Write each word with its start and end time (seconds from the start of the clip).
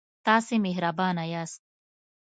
تاسې 0.25 0.55
مهربانه 0.65 1.23
یاست. 1.33 1.61